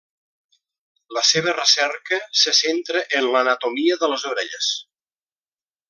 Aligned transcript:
La 1.17 1.23
seva 1.31 1.53
recerca 1.57 2.19
se 2.45 2.55
centra 2.61 3.05
en 3.21 3.29
l'anatomia 3.37 4.01
de 4.05 4.11
les 4.15 4.27
orelles. 4.35 4.73